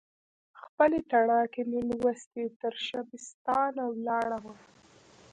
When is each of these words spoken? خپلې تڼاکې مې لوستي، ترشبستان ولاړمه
خپلې 0.61 0.99
تڼاکې 1.11 1.61
مې 1.69 1.81
لوستي، 1.89 2.43
ترشبستان 2.61 3.73
ولاړمه 3.89 4.53